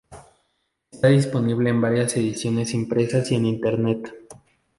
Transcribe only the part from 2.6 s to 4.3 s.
impresas y en Internet.